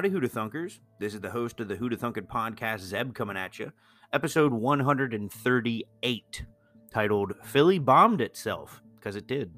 Howdy, 0.00 0.08
Hoota 0.08 0.30
Thunkers. 0.30 0.78
This 0.98 1.12
is 1.12 1.20
the 1.20 1.28
host 1.28 1.60
of 1.60 1.68
the 1.68 1.76
Hoota 1.76 1.94
Thunkin 1.94 2.26
podcast, 2.26 2.80
Zeb, 2.80 3.12
coming 3.12 3.36
at 3.36 3.58
you. 3.58 3.70
Episode 4.14 4.50
138, 4.50 6.44
titled 6.90 7.34
Philly 7.44 7.78
Bombed 7.78 8.22
Itself, 8.22 8.80
because 8.96 9.14
it 9.14 9.26
did. 9.26 9.52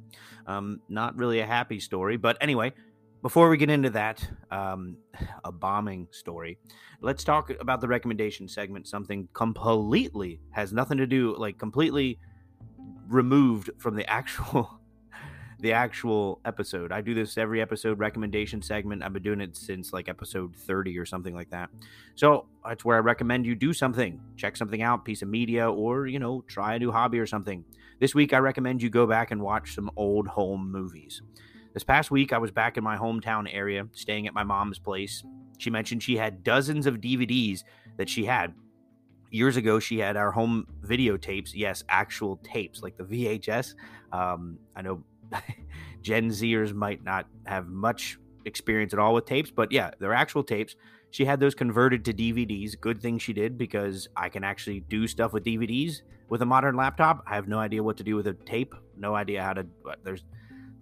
Um, 0.49 0.81
not 0.89 1.17
really 1.17 1.39
a 1.39 1.47
happy 1.47 1.79
story, 1.79 2.17
but 2.17 2.37
anyway, 2.41 2.73
before 3.23 3.51
we 3.51 3.57
get 3.57 3.71
into 3.71 3.91
that, 3.91 4.29
um, 4.51 4.97
a 5.45 5.53
bombing 5.53 6.09
story, 6.11 6.59
let's 7.03 7.23
talk 7.23 7.51
about 7.61 7.81
the 7.81 7.87
recommendation 7.87 8.49
segment, 8.49 8.89
something 8.89 9.29
completely 9.35 10.41
has 10.51 10.73
nothing 10.73 10.99
to 10.99 11.07
do, 11.07 11.37
like 11.39 11.57
completely 11.57 12.19
removed 13.07 13.71
from 13.79 13.95
the 13.95 14.11
actual 14.11 14.81
the 15.63 15.73
actual 15.73 16.41
episode. 16.45 16.91
I 16.91 17.01
do 17.01 17.15
this 17.15 17.39
every 17.39 17.63
episode 17.63 18.01
recommendation 18.01 18.61
segment. 18.61 19.05
I've 19.05 19.13
been 19.13 19.23
doing 19.23 19.41
it 19.41 19.57
since 19.57 19.93
like 19.93 20.09
episode 20.09 20.57
30 20.57 20.99
or 20.99 21.07
something 21.07 21.37
like 21.37 21.51
that. 21.51 21.71
So 22.17 22.47
that's 22.67 22.85
where 22.85 22.97
I 22.97 23.01
recommend 23.01 23.47
you 23.47 23.55
do 23.55 23.73
something. 23.73 24.21
Check 24.37 24.57
something 24.57 24.83
out, 24.83 25.05
piece 25.05 25.23
of 25.23 25.29
media, 25.29 25.71
or, 25.71 26.09
you 26.09 26.19
know, 26.19 26.43
try 26.49 26.75
a 26.75 26.81
new 26.81 26.91
hobby 26.91 27.21
or 27.21 27.27
something. 27.27 27.65
This 28.01 28.13
week, 28.13 28.33
I 28.33 28.39
recommend 28.39 28.83
you 28.83 28.91
go 28.91 29.07
back 29.07 29.31
and 29.31 29.41
watch 29.41 29.77
some 29.77 29.89
old 29.95 30.27
home 30.27 30.69
movies. 30.73 31.23
This 31.75 31.85
past 31.85 32.11
week, 32.11 32.33
I 32.33 32.39
was 32.39 32.51
back 32.51 32.77
in 32.77 32.83
my 32.83 32.97
hometown 32.97 33.49
area, 33.49 33.87
staying 33.93 34.27
at 34.27 34.35
my 34.35 34.43
mom's 34.43 34.81
place. 34.81 35.23
She 35.59 35.71
mentioned 35.71 36.03
she 36.03 36.17
had 36.17 36.43
dozens 36.43 36.87
of 36.87 36.97
DVDs 36.97 37.63
that 37.99 38.09
she 38.09 38.25
had. 38.25 38.53
Years 39.31 39.57
ago, 39.57 39.79
she 39.79 40.01
had 40.01 40.17
our 40.17 40.33
home 40.33 40.67
videotapes. 40.85 41.53
Yes, 41.55 41.85
actual 41.89 42.39
tapes, 42.43 42.83
like 42.83 42.97
the 42.97 43.05
VHS. 43.05 43.75
Um, 44.13 44.59
I 44.75 44.83
know 44.83 45.05
Gen 46.03 46.29
Zers 46.29 46.75
might 46.75 47.05
not 47.05 47.27
have 47.47 47.69
much 47.69 48.19
experience 48.45 48.93
at 48.93 48.99
all 48.99 49.15
with 49.15 49.27
tapes, 49.27 49.51
but 49.51 49.71
yeah, 49.73 49.91
they're 49.99 50.15
actual 50.15 50.43
tapes. 50.43 50.77
She 51.11 51.25
had 51.25 51.41
those 51.41 51.55
converted 51.55 52.05
to 52.07 52.13
DVDs. 52.13 52.79
Good 52.81 53.01
thing 53.01 53.19
she 53.19 53.33
did 53.33 53.59
because 53.59 54.09
I 54.17 54.29
can 54.29 54.45
actually 54.45 54.81
do 54.81 55.07
stuff 55.07 55.33
with 55.33 55.45
DVDs 55.45 56.03
with 56.29 56.43
a 56.43 56.47
modern 56.47 56.75
laptop. 56.75 57.23
I 57.27 57.35
have 57.35 57.49
no 57.49 57.59
idea 57.59 57.83
what 57.83 57.99
to 57.99 58.03
do 58.03 58.17
with 58.17 58.27
a 58.27 58.33
tape. 58.33 58.75
No 58.97 59.15
idea 59.15 59.43
how 59.43 59.53
to. 59.53 59.67
There's 60.03 60.25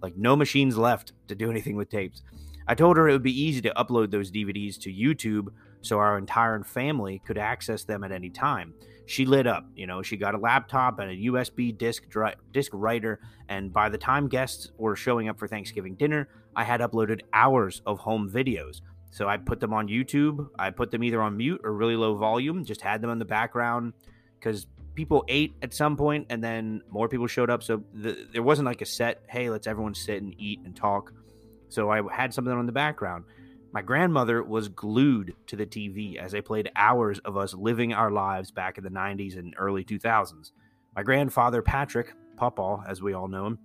like 0.01 0.15
no 0.15 0.35
machines 0.35 0.77
left 0.77 1.11
to 1.27 1.35
do 1.35 1.49
anything 1.51 1.75
with 1.75 1.89
tapes. 1.89 2.23
I 2.67 2.75
told 2.75 2.95
her 2.95 3.09
it 3.09 3.11
would 3.11 3.23
be 3.23 3.39
easy 3.39 3.61
to 3.61 3.73
upload 3.75 4.11
those 4.11 4.31
DVDs 4.31 4.79
to 4.81 4.93
YouTube 4.93 5.47
so 5.81 5.97
our 5.97 6.17
entire 6.17 6.63
family 6.63 7.21
could 7.25 7.37
access 7.37 7.83
them 7.83 8.03
at 8.03 8.11
any 8.11 8.29
time 8.29 8.73
she 9.11 9.25
lit 9.25 9.45
up. 9.45 9.65
You 9.75 9.87
know, 9.87 10.01
she 10.01 10.15
got 10.15 10.35
a 10.35 10.37
laptop 10.37 10.99
and 10.99 11.11
a 11.11 11.15
USB 11.29 11.77
disk 11.77 12.07
dri- 12.07 12.35
disk 12.53 12.71
writer, 12.73 13.19
and 13.49 13.73
by 13.73 13.89
the 13.89 13.97
time 13.97 14.29
guests 14.29 14.71
were 14.77 14.95
showing 14.95 15.27
up 15.27 15.37
for 15.37 15.47
Thanksgiving 15.47 15.95
dinner, 15.95 16.29
I 16.55 16.63
had 16.63 16.79
uploaded 16.79 17.21
hours 17.33 17.81
of 17.85 17.99
home 17.99 18.29
videos. 18.31 18.79
So 19.11 19.27
I 19.27 19.35
put 19.35 19.59
them 19.59 19.73
on 19.73 19.89
YouTube. 19.89 20.47
I 20.57 20.69
put 20.69 20.91
them 20.91 21.03
either 21.03 21.21
on 21.21 21.35
mute 21.35 21.59
or 21.65 21.73
really 21.73 21.97
low 21.97 22.15
volume. 22.15 22.63
Just 22.63 22.81
had 22.81 23.01
them 23.01 23.09
in 23.09 23.19
the 23.19 23.25
background 23.25 23.91
because 24.39 24.65
people 24.95 25.25
ate 25.27 25.55
at 25.61 25.73
some 25.73 25.97
point, 25.97 26.27
and 26.29 26.41
then 26.41 26.81
more 26.89 27.09
people 27.09 27.27
showed 27.27 27.49
up. 27.49 27.63
So 27.63 27.83
the, 27.93 28.27
there 28.31 28.43
wasn't 28.43 28.65
like 28.65 28.81
a 28.81 28.85
set. 28.85 29.23
Hey, 29.27 29.49
let's 29.49 29.67
everyone 29.67 29.93
sit 29.93 30.21
and 30.23 30.33
eat 30.37 30.61
and 30.63 30.73
talk. 30.73 31.11
So 31.67 31.89
I 31.89 32.01
had 32.13 32.33
something 32.33 32.53
on 32.53 32.65
the 32.65 32.71
background. 32.71 33.25
My 33.73 33.81
grandmother 33.81 34.43
was 34.43 34.67
glued 34.67 35.33
to 35.47 35.55
the 35.55 35.65
TV 35.65 36.17
as 36.17 36.33
they 36.33 36.41
played 36.41 36.69
hours 36.75 37.19
of 37.19 37.37
us 37.37 37.53
living 37.53 37.93
our 37.93 38.11
lives 38.11 38.51
back 38.51 38.77
in 38.77 38.83
the 38.83 38.89
90s 38.89 39.37
and 39.37 39.53
early 39.57 39.85
2000s. 39.85 40.51
My 40.93 41.03
grandfather, 41.03 41.61
Patrick, 41.61 42.13
Papa, 42.35 42.83
as 42.85 43.01
we 43.01 43.13
all 43.13 43.29
know 43.29 43.45
him, 43.45 43.59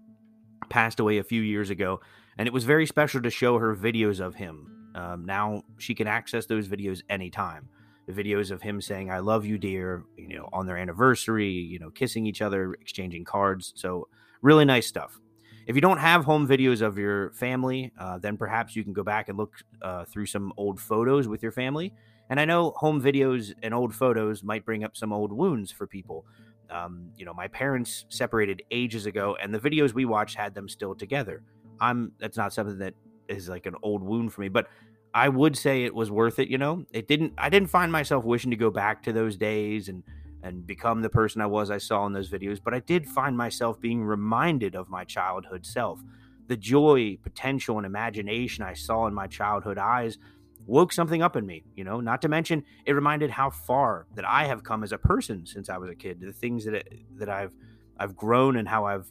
passed 0.68 1.00
away 1.00 1.18
a 1.18 1.24
few 1.24 1.42
years 1.42 1.70
ago, 1.70 2.00
and 2.38 2.46
it 2.46 2.52
was 2.52 2.62
very 2.62 2.86
special 2.86 3.20
to 3.22 3.30
show 3.30 3.58
her 3.58 3.74
videos 3.74 4.20
of 4.20 4.36
him. 4.36 4.92
Um, 4.94 5.24
now 5.24 5.62
she 5.78 5.94
can 5.94 6.06
access 6.06 6.46
those 6.46 6.68
videos 6.68 7.02
anytime. 7.10 7.68
The 8.06 8.12
videos 8.12 8.52
of 8.52 8.62
him 8.62 8.80
saying, 8.80 9.10
I 9.10 9.18
love 9.18 9.44
you, 9.44 9.58
dear, 9.58 10.04
you 10.16 10.28
know, 10.28 10.48
on 10.52 10.66
their 10.66 10.76
anniversary, 10.76 11.50
you 11.50 11.80
know, 11.80 11.90
kissing 11.90 12.26
each 12.26 12.40
other, 12.40 12.74
exchanging 12.74 13.24
cards. 13.24 13.72
So, 13.74 14.06
really 14.40 14.64
nice 14.64 14.86
stuff. 14.86 15.18
If 15.66 15.74
you 15.74 15.80
don't 15.80 15.98
have 15.98 16.24
home 16.24 16.46
videos 16.46 16.80
of 16.80 16.96
your 16.96 17.32
family, 17.32 17.92
uh, 17.98 18.18
then 18.18 18.36
perhaps 18.36 18.76
you 18.76 18.84
can 18.84 18.92
go 18.92 19.02
back 19.02 19.28
and 19.28 19.36
look 19.36 19.54
uh, 19.82 20.04
through 20.04 20.26
some 20.26 20.52
old 20.56 20.80
photos 20.80 21.26
with 21.26 21.42
your 21.42 21.50
family. 21.50 21.92
And 22.30 22.38
I 22.38 22.44
know 22.44 22.70
home 22.76 23.02
videos 23.02 23.52
and 23.62 23.74
old 23.74 23.92
photos 23.92 24.44
might 24.44 24.64
bring 24.64 24.84
up 24.84 24.96
some 24.96 25.12
old 25.12 25.32
wounds 25.32 25.72
for 25.72 25.86
people. 25.88 26.24
Um, 26.70 27.10
you 27.16 27.24
know, 27.24 27.34
my 27.34 27.48
parents 27.48 28.06
separated 28.08 28.62
ages 28.70 29.06
ago, 29.06 29.36
and 29.42 29.52
the 29.52 29.58
videos 29.58 29.92
we 29.92 30.04
watched 30.04 30.36
had 30.36 30.54
them 30.54 30.68
still 30.68 30.94
together. 30.94 31.42
I'm 31.80 32.12
that's 32.18 32.36
not 32.36 32.52
something 32.52 32.78
that 32.78 32.94
is 33.28 33.48
like 33.48 33.66
an 33.66 33.74
old 33.82 34.02
wound 34.02 34.32
for 34.32 34.40
me, 34.42 34.48
but 34.48 34.68
I 35.14 35.28
would 35.28 35.56
say 35.56 35.84
it 35.84 35.94
was 35.94 36.10
worth 36.10 36.38
it. 36.38 36.48
You 36.48 36.58
know, 36.58 36.84
it 36.92 37.08
didn't. 37.08 37.34
I 37.38 37.48
didn't 37.48 37.70
find 37.70 37.90
myself 37.90 38.24
wishing 38.24 38.50
to 38.50 38.56
go 38.56 38.70
back 38.70 39.02
to 39.04 39.12
those 39.12 39.36
days 39.36 39.88
and 39.88 40.02
and 40.46 40.66
become 40.66 41.02
the 41.02 41.10
person 41.10 41.40
I 41.40 41.46
was 41.46 41.70
I 41.70 41.78
saw 41.78 42.06
in 42.06 42.12
those 42.12 42.30
videos, 42.30 42.60
but 42.62 42.72
I 42.72 42.80
did 42.80 43.06
find 43.06 43.36
myself 43.36 43.80
being 43.80 44.04
reminded 44.04 44.74
of 44.74 44.88
my 44.88 45.04
childhood 45.04 45.66
self. 45.66 46.00
The 46.46 46.56
joy, 46.56 47.18
potential, 47.22 47.76
and 47.76 47.84
imagination 47.84 48.62
I 48.62 48.74
saw 48.74 49.06
in 49.06 49.14
my 49.14 49.26
childhood 49.26 49.76
eyes 49.76 50.18
woke 50.64 50.92
something 50.92 51.22
up 51.22 51.36
in 51.36 51.44
me, 51.46 51.64
you 51.74 51.84
know, 51.84 52.00
not 52.00 52.22
to 52.22 52.28
mention 52.28 52.64
it 52.84 52.92
reminded 52.92 53.30
how 53.30 53.50
far 53.50 54.06
that 54.14 54.24
I 54.24 54.44
have 54.44 54.62
come 54.62 54.82
as 54.84 54.92
a 54.92 54.98
person 54.98 55.46
since 55.46 55.68
I 55.68 55.78
was 55.78 55.90
a 55.90 55.94
kid, 55.94 56.20
the 56.20 56.32
things 56.32 56.64
that 56.64 56.74
it, 56.74 56.88
that 57.18 57.28
I've 57.28 57.52
I've 57.98 58.14
grown 58.16 58.56
and 58.56 58.68
how 58.68 58.84
I've 58.84 59.10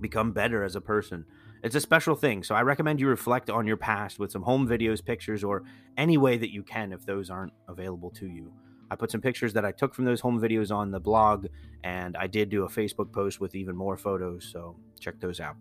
become 0.00 0.32
better 0.32 0.62
as 0.64 0.76
a 0.76 0.80
person. 0.80 1.24
It's 1.62 1.74
a 1.74 1.80
special 1.80 2.14
thing. 2.14 2.42
So 2.42 2.54
I 2.54 2.62
recommend 2.62 3.00
you 3.00 3.08
reflect 3.08 3.48
on 3.48 3.66
your 3.66 3.78
past 3.78 4.18
with 4.18 4.30
some 4.30 4.42
home 4.42 4.68
videos, 4.68 5.02
pictures, 5.02 5.42
or 5.42 5.62
any 5.96 6.18
way 6.18 6.36
that 6.36 6.52
you 6.52 6.62
can 6.62 6.92
if 6.92 7.06
those 7.06 7.30
aren't 7.30 7.54
available 7.68 8.10
to 8.10 8.26
you. 8.26 8.52
I 8.94 8.96
put 8.96 9.10
some 9.10 9.20
pictures 9.20 9.52
that 9.54 9.64
I 9.64 9.72
took 9.72 9.92
from 9.92 10.04
those 10.04 10.20
home 10.20 10.40
videos 10.40 10.72
on 10.72 10.92
the 10.92 11.00
blog, 11.00 11.48
and 11.82 12.16
I 12.16 12.28
did 12.28 12.48
do 12.48 12.62
a 12.62 12.68
Facebook 12.68 13.10
post 13.12 13.40
with 13.40 13.56
even 13.56 13.74
more 13.74 13.96
photos, 13.96 14.48
so 14.52 14.76
check 15.00 15.18
those 15.18 15.40
out. 15.40 15.56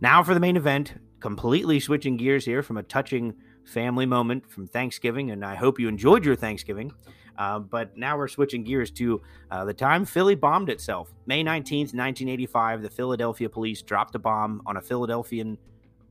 Now 0.00 0.22
for 0.22 0.32
the 0.32 0.38
main 0.38 0.56
event, 0.56 0.94
completely 1.18 1.80
switching 1.80 2.16
gears 2.16 2.44
here 2.44 2.62
from 2.62 2.76
a 2.76 2.84
touching 2.84 3.34
family 3.64 4.06
moment 4.06 4.48
from 4.48 4.68
Thanksgiving, 4.68 5.32
and 5.32 5.44
I 5.44 5.56
hope 5.56 5.80
you 5.80 5.88
enjoyed 5.88 6.24
your 6.24 6.36
Thanksgiving. 6.36 6.92
Uh, 7.36 7.58
but 7.58 7.96
now 7.96 8.16
we're 8.16 8.28
switching 8.28 8.62
gears 8.62 8.92
to 8.92 9.20
uh, 9.50 9.64
the 9.64 9.74
time 9.74 10.04
Philly 10.04 10.36
bombed 10.36 10.68
itself. 10.70 11.12
May 11.26 11.42
19th, 11.42 11.92
1985, 11.94 12.82
the 12.82 12.90
Philadelphia 12.90 13.48
police 13.48 13.82
dropped 13.82 14.14
a 14.14 14.20
bomb 14.20 14.62
on 14.66 14.76
a 14.76 14.80
Philadelphian 14.80 15.58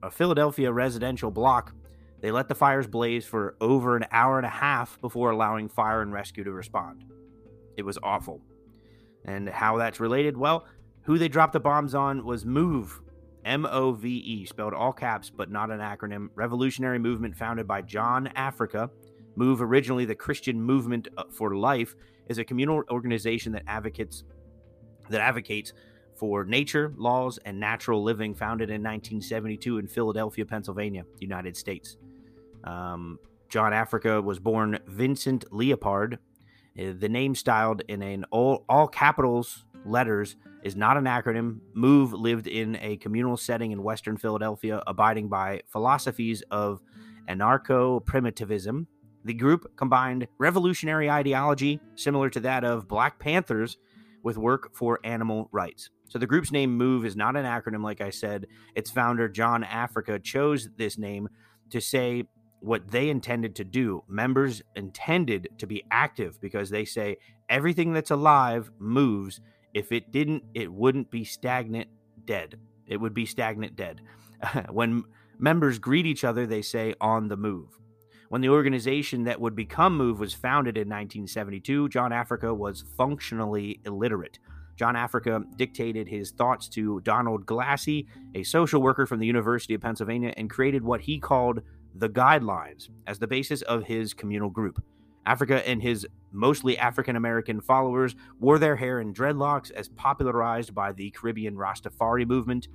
a 0.03 0.11
Philadelphia 0.11 0.69
residential 0.71 1.31
block 1.31 1.73
they 2.21 2.31
let 2.31 2.47
the 2.47 2.55
fires 2.55 2.87
blaze 2.87 3.25
for 3.25 3.55
over 3.59 3.97
an 3.97 4.05
hour 4.11 4.37
and 4.37 4.45
a 4.45 4.49
half 4.49 4.99
before 5.01 5.31
allowing 5.31 5.69
fire 5.69 6.01
and 6.01 6.13
rescue 6.13 6.43
to 6.43 6.51
respond. 6.51 7.03
It 7.77 7.83
was 7.83 7.97
awful. 8.03 8.41
And 9.25 9.49
how 9.49 9.77
that's 9.77 9.99
related? 9.99 10.37
Well, 10.37 10.65
who 11.03 11.17
they 11.17 11.27
dropped 11.27 11.53
the 11.53 11.59
bombs 11.59 11.95
on 11.95 12.23
was 12.23 12.45
MOVE, 12.45 13.01
M 13.43 13.65
O 13.65 13.91
V 13.91 14.17
E, 14.17 14.45
spelled 14.45 14.73
all 14.73 14.93
caps 14.93 15.31
but 15.31 15.49
not 15.49 15.71
an 15.71 15.79
acronym, 15.79 16.29
revolutionary 16.35 16.99
movement 16.99 17.35
founded 17.35 17.67
by 17.67 17.81
John 17.81 18.27
Africa. 18.35 18.89
MOVE, 19.35 19.61
originally 19.61 20.05
the 20.05 20.15
Christian 20.15 20.61
Movement 20.61 21.07
uh, 21.17 21.23
for 21.31 21.55
Life, 21.55 21.95
is 22.27 22.37
a 22.37 22.43
communal 22.43 22.83
organization 22.91 23.51
that 23.53 23.63
advocates 23.67 24.23
that 25.09 25.21
advocates 25.21 25.73
for 26.15 26.45
nature, 26.45 26.93
laws, 26.97 27.39
and 27.45 27.59
natural 27.59 28.03
living, 28.03 28.35
founded 28.35 28.69
in 28.69 28.83
1972 28.83 29.79
in 29.79 29.87
Philadelphia, 29.87 30.45
Pennsylvania, 30.45 31.03
United 31.19 31.57
States. 31.57 31.97
Um, 32.63 33.19
John 33.49 33.73
Africa 33.73 34.21
was 34.21 34.39
born 34.39 34.79
Vincent 34.87 35.45
Leaphart. 35.51 36.13
Uh, 36.79 36.93
the 36.97 37.09
name 37.09 37.35
styled 37.35 37.81
in 37.87 38.01
an 38.01 38.25
all, 38.31 38.65
all 38.69 38.87
capitals 38.87 39.65
letters 39.85 40.35
is 40.63 40.75
not 40.75 40.97
an 40.97 41.05
acronym. 41.05 41.59
Move 41.73 42.13
lived 42.13 42.47
in 42.47 42.77
a 42.81 42.97
communal 42.97 43.35
setting 43.35 43.71
in 43.71 43.83
Western 43.83 44.15
Philadelphia, 44.15 44.81
abiding 44.87 45.27
by 45.27 45.61
philosophies 45.67 46.43
of 46.51 46.81
anarcho 47.27 48.03
primitivism. 48.05 48.87
The 49.25 49.33
group 49.33 49.75
combined 49.75 50.27
revolutionary 50.37 51.09
ideology, 51.09 51.79
similar 51.95 52.29
to 52.31 52.39
that 52.41 52.63
of 52.63 52.87
Black 52.87 53.19
Panthers, 53.19 53.77
with 54.23 54.37
work 54.37 54.75
for 54.75 54.99
animal 55.03 55.49
rights. 55.51 55.89
So 56.07 56.19
the 56.19 56.27
group's 56.27 56.51
name 56.51 56.75
Move 56.75 57.05
is 57.05 57.15
not 57.15 57.35
an 57.35 57.45
acronym, 57.45 57.83
like 57.83 58.01
I 58.01 58.09
said. 58.09 58.47
Its 58.75 58.91
founder, 58.91 59.27
John 59.27 59.63
Africa, 59.63 60.19
chose 60.19 60.69
this 60.77 60.97
name 60.97 61.29
to 61.69 61.79
say 61.79 62.25
what 62.61 62.89
they 62.89 63.09
intended 63.09 63.55
to 63.55 63.63
do. 63.63 64.03
Members 64.07 64.61
intended 64.75 65.49
to 65.57 65.67
be 65.67 65.83
active 65.91 66.39
because 66.39 66.69
they 66.69 66.85
say 66.85 67.17
everything 67.49 67.93
that's 67.93 68.11
alive 68.11 68.71
moves. 68.79 69.41
If 69.73 69.91
it 69.91 70.11
didn't, 70.11 70.43
it 70.53 70.71
wouldn't 70.71 71.11
be 71.11 71.23
stagnant 71.23 71.89
dead. 72.25 72.57
It 72.87 72.97
would 72.97 73.13
be 73.13 73.25
stagnant 73.25 73.75
dead. 73.75 74.01
when 74.69 75.03
members 75.39 75.79
greet 75.79 76.05
each 76.05 76.23
other, 76.23 76.45
they 76.45 76.61
say 76.61 76.93
on 77.01 77.27
the 77.27 77.37
move. 77.37 77.77
When 78.29 78.41
the 78.41 78.49
organization 78.49 79.25
that 79.25 79.41
would 79.41 79.57
become 79.57 79.97
Move 79.97 80.19
was 80.19 80.33
founded 80.33 80.77
in 80.77 80.87
1972, 80.87 81.89
John 81.89 82.13
Africa 82.13 82.53
was 82.53 82.85
functionally 82.95 83.81
illiterate. 83.85 84.39
John 84.77 84.95
Africa 84.95 85.43
dictated 85.57 86.07
his 86.07 86.31
thoughts 86.31 86.69
to 86.69 87.01
Donald 87.01 87.45
Glassey, 87.45 88.07
a 88.33 88.43
social 88.43 88.81
worker 88.81 89.05
from 89.05 89.19
the 89.19 89.27
University 89.27 89.73
of 89.73 89.81
Pennsylvania, 89.81 90.33
and 90.37 90.49
created 90.49 90.81
what 90.81 91.01
he 91.01 91.19
called 91.19 91.59
the 91.95 92.09
guidelines 92.09 92.89
as 93.07 93.19
the 93.19 93.27
basis 93.27 93.61
of 93.63 93.83
his 93.83 94.13
communal 94.13 94.49
group. 94.49 94.83
Africa 95.25 95.67
and 95.67 95.81
his 95.81 96.07
mostly 96.31 96.77
African 96.77 97.15
American 97.15 97.61
followers 97.61 98.15
wore 98.39 98.57
their 98.57 98.75
hair 98.75 98.99
in 98.99 99.13
dreadlocks 99.13 99.71
as 99.71 99.89
popularized 99.89 100.73
by 100.73 100.91
the 100.91 101.11
Caribbean 101.11 101.55
Rastafari 101.55 102.27
movement. 102.27 102.67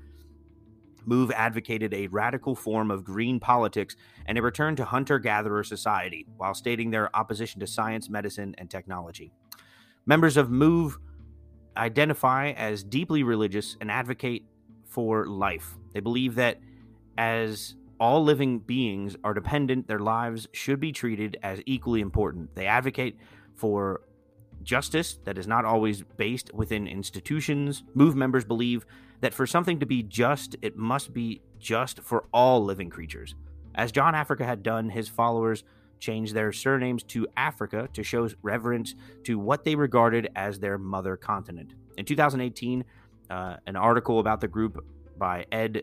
Move 1.05 1.31
advocated 1.33 1.95
a 1.95 2.09
radical 2.09 2.55
form 2.55 2.91
of 2.91 3.05
green 3.05 3.41
politics 3.41 3.97
and 4.27 4.37
a 4.37 4.43
return 4.43 4.77
to 4.77 4.85
hunter 4.85 5.19
gatherer 5.19 5.65
society 5.65 6.27
while 6.37 6.55
stating 6.55 6.91
their 6.91 7.15
opposition 7.17 7.61
to 7.61 7.67
science, 7.67 8.09
medicine, 8.11 8.55
and 8.59 8.71
technology. 8.71 9.33
Members 10.05 10.37
of 10.37 10.51
Move 10.51 10.99
identify 11.77 12.51
as 12.51 12.83
deeply 12.83 13.23
religious 13.23 13.77
and 13.81 13.91
advocate 13.91 14.45
for 14.85 15.27
life. 15.27 15.77
They 15.93 16.01
believe 16.01 16.37
that 16.37 16.59
as 17.19 17.75
all 17.99 18.23
living 18.23 18.59
beings 18.59 19.17
are 19.25 19.35
dependent, 19.35 19.89
their 19.89 19.99
lives 19.99 20.49
should 20.53 20.81
be 20.81 20.93
treated 20.93 21.37
as 21.43 21.61
equally 21.67 22.01
important. 22.01 22.55
They 22.55 22.67
advocate 22.67 23.17
for 23.55 24.03
justice 24.63 25.19
that 25.25 25.39
is 25.39 25.47
not 25.47 25.65
always 25.65 26.03
based 26.17 26.53
within 26.53 26.87
institutions. 26.87 27.85
Move 27.95 28.15
members 28.17 28.45
believe 28.45 28.85
that 29.21 29.33
for 29.33 29.47
something 29.47 29.81
to 29.81 29.87
be 29.87 30.03
just, 30.03 30.57
it 30.63 30.77
must 30.77 31.15
be 31.15 31.41
just 31.59 32.01
for 32.01 32.27
all 32.33 32.63
living 32.63 32.91
creatures. 32.91 33.35
As 33.75 33.93
John 33.93 34.15
Africa 34.15 34.45
had 34.45 34.63
done, 34.63 34.91
his 34.91 35.09
followers 35.09 35.65
changed 35.99 36.35
their 36.35 36.53
surnames 36.53 37.03
to 37.05 37.27
Africa 37.37 37.89
to 37.93 38.03
show 38.03 38.29
reverence 38.43 38.95
to 39.25 39.39
what 39.39 39.65
they 39.65 39.75
regarded 39.75 40.29
as 40.37 40.59
their 40.59 40.77
mother 40.79 41.17
continent. 41.17 41.75
In 41.97 42.05
2018, 42.05 42.85
uh, 43.31 43.57
an 43.67 43.77
article 43.77 44.19
about 44.19 44.41
the 44.41 44.49
group 44.49 44.85
by 45.19 45.47
Ed 45.51 45.83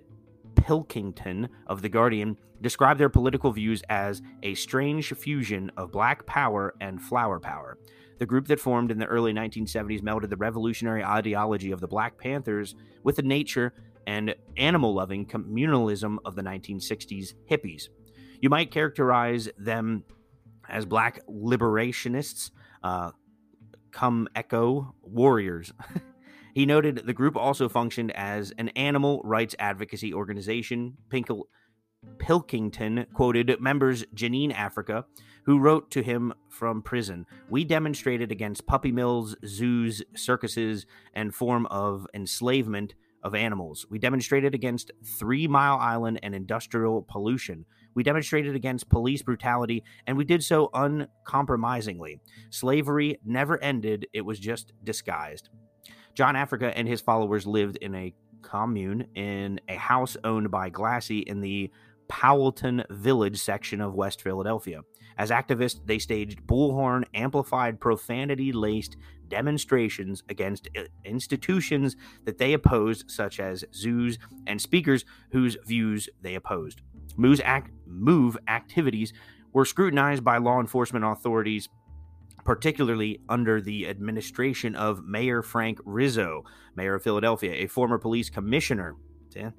Pilkington 0.63 1.49
of 1.67 1.81
The 1.81 1.89
Guardian 1.89 2.37
described 2.61 2.97
their 2.97 3.09
political 3.09 3.51
views 3.51 3.83
as 3.89 4.21
a 4.43 4.53
strange 4.53 5.11
fusion 5.13 5.69
of 5.75 5.91
black 5.91 6.25
power 6.25 6.73
and 6.79 7.01
flower 7.01 7.37
power. 7.37 7.77
The 8.19 8.25
group 8.25 8.47
that 8.47 8.61
formed 8.61 8.89
in 8.89 8.97
the 8.97 9.05
early 9.05 9.33
1970s 9.33 10.01
melded 10.01 10.29
the 10.29 10.37
revolutionary 10.37 11.03
ideology 11.03 11.71
of 11.71 11.81
the 11.81 11.87
Black 11.89 12.17
Panthers 12.17 12.75
with 13.03 13.17
the 13.17 13.23
nature 13.23 13.73
and 14.07 14.33
animal 14.55 14.93
loving 14.93 15.25
communalism 15.25 16.15
of 16.23 16.35
the 16.35 16.41
1960s 16.41 17.33
hippies. 17.51 17.89
You 18.39 18.49
might 18.49 18.71
characterize 18.71 19.49
them 19.57 20.05
as 20.69 20.85
black 20.85 21.19
liberationists, 21.27 22.51
uh, 22.83 23.11
come 23.91 24.29
eco 24.33 24.95
warriors. 25.01 25.73
He 26.53 26.65
noted 26.65 27.03
the 27.05 27.13
group 27.13 27.35
also 27.35 27.67
functioned 27.67 28.11
as 28.11 28.53
an 28.57 28.69
animal 28.69 29.21
rights 29.23 29.55
advocacy 29.57 30.13
organization. 30.13 30.97
Pinkle, 31.09 31.43
Pilkington 32.19 33.07
quoted 33.13 33.59
members 33.59 34.05
Janine 34.13 34.53
Africa, 34.53 35.05
who 35.45 35.59
wrote 35.59 35.89
to 35.91 36.03
him 36.03 36.33
from 36.49 36.81
prison 36.81 37.25
We 37.49 37.63
demonstrated 37.63 38.31
against 38.31 38.67
puppy 38.67 38.91
mills, 38.91 39.35
zoos, 39.45 40.03
circuses, 40.15 40.85
and 41.13 41.33
form 41.33 41.65
of 41.67 42.07
enslavement 42.13 42.93
of 43.23 43.33
animals. 43.33 43.85
We 43.89 43.99
demonstrated 43.99 44.53
against 44.53 44.91
Three 45.17 45.47
Mile 45.47 45.77
Island 45.77 46.19
and 46.23 46.35
industrial 46.35 47.03
pollution. 47.03 47.65
We 47.95 48.03
demonstrated 48.03 48.55
against 48.55 48.89
police 48.89 49.21
brutality, 49.21 49.83
and 50.05 50.17
we 50.17 50.25
did 50.25 50.43
so 50.43 50.69
uncompromisingly. 50.73 52.19
Slavery 52.49 53.19
never 53.25 53.61
ended, 53.63 54.07
it 54.13 54.21
was 54.21 54.39
just 54.39 54.73
disguised. 54.83 55.49
John 56.13 56.35
Africa 56.35 56.75
and 56.77 56.87
his 56.87 57.01
followers 57.01 57.47
lived 57.47 57.77
in 57.77 57.95
a 57.95 58.13
commune 58.41 59.07
in 59.15 59.59
a 59.67 59.75
house 59.75 60.15
owned 60.23 60.51
by 60.51 60.69
Glassey 60.69 61.23
in 61.23 61.41
the 61.41 61.71
Powelton 62.07 62.83
Village 62.91 63.39
section 63.39 63.81
of 63.81 63.95
West 63.95 64.21
Philadelphia. 64.21 64.81
As 65.17 65.31
activists, 65.31 65.79
they 65.85 65.99
staged 65.99 66.45
bullhorn 66.45 67.05
amplified 67.13 67.79
profanity 67.79 68.51
laced 68.51 68.97
demonstrations 69.27 70.23
against 70.29 70.69
uh, 70.77 70.83
institutions 71.05 71.95
that 72.25 72.37
they 72.37 72.53
opposed, 72.53 73.09
such 73.09 73.39
as 73.39 73.65
zoos 73.73 74.19
and 74.45 74.61
speakers 74.61 75.05
whose 75.31 75.57
views 75.65 76.09
they 76.21 76.35
opposed. 76.35 76.81
Act, 77.43 77.71
move 77.87 78.37
activities 78.47 79.13
were 79.53 79.65
scrutinized 79.65 80.23
by 80.23 80.37
law 80.37 80.59
enforcement 80.59 81.05
authorities 81.05 81.69
particularly 82.43 83.19
under 83.29 83.61
the 83.61 83.87
administration 83.87 84.75
of 84.75 85.03
Mayor 85.05 85.41
Frank 85.41 85.79
Rizzo, 85.85 86.43
mayor 86.75 86.95
of 86.95 87.03
Philadelphia, 87.03 87.53
a 87.53 87.67
former 87.67 87.97
police 87.97 88.29
commissioner. 88.29 88.95
Yeah, 89.35 89.51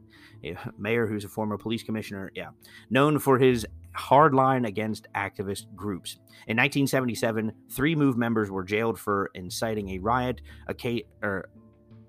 mayor 0.79 1.07
who's 1.07 1.25
a 1.25 1.29
former 1.29 1.59
police 1.59 1.83
commissioner, 1.83 2.31
yeah, 2.35 2.51
known 2.91 3.19
for 3.19 3.39
his 3.39 3.67
hard 3.95 4.35
line 4.35 4.65
against 4.65 5.07
activist 5.15 5.67
groups. 5.75 6.17
In 6.47 6.57
1977, 6.57 7.53
three 7.71 7.95
MOVE 7.95 8.17
members 8.17 8.51
were 8.51 8.65
jailed 8.65 8.99
for 8.99 9.31
inciting 9.35 9.91
a 9.91 9.99
riot, 9.99 10.41
or 10.69 10.75
er, 11.23 11.49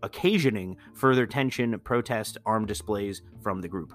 occasioning 0.03 0.77
further 0.93 1.25
tension, 1.25 1.79
protest, 1.79 2.37
armed 2.45 2.67
displays 2.67 3.21
from 3.41 3.61
the 3.61 3.67
group. 3.67 3.93